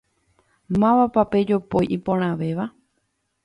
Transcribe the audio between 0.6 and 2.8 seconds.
Mávapa pe jopói iporãvéva?